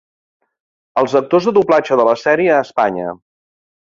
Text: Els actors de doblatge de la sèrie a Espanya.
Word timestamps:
Els 1.01 1.13
actors 1.21 1.49
de 1.49 1.55
doblatge 1.57 1.99
de 2.01 2.07
la 2.09 2.17
sèrie 2.23 2.57
a 2.57 2.63
Espanya. 2.69 3.13